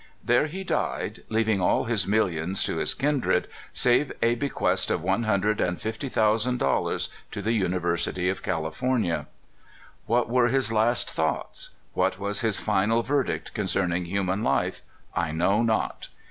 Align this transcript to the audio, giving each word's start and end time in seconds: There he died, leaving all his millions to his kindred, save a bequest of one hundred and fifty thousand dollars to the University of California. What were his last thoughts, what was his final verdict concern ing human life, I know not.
There 0.23 0.47
he 0.47 0.63
died, 0.63 1.19
leaving 1.29 1.61
all 1.61 1.83
his 1.83 2.07
millions 2.07 2.63
to 2.63 2.77
his 2.77 2.95
kindred, 2.95 3.47
save 3.71 4.11
a 4.23 4.33
bequest 4.33 4.89
of 4.89 5.03
one 5.03 5.25
hundred 5.25 5.61
and 5.61 5.79
fifty 5.79 6.09
thousand 6.09 6.57
dollars 6.57 7.09
to 7.29 7.39
the 7.39 7.51
University 7.53 8.27
of 8.27 8.41
California. 8.41 9.27
What 10.07 10.27
were 10.27 10.47
his 10.47 10.71
last 10.71 11.07
thoughts, 11.11 11.75
what 11.93 12.17
was 12.17 12.41
his 12.41 12.57
final 12.59 13.03
verdict 13.03 13.53
concern 13.53 13.93
ing 13.93 14.05
human 14.05 14.41
life, 14.43 14.81
I 15.13 15.31
know 15.31 15.61
not. 15.61 16.07